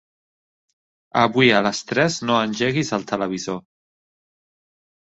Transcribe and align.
Avui 1.25 1.51
a 1.59 1.61
les 1.69 1.83
tres 1.93 2.19
no 2.31 2.39
engeguis 2.49 2.93
el 3.01 3.09
televisor. 3.15 3.65